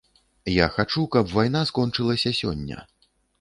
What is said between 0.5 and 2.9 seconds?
Я хачу, каб вайна скончылася сёння.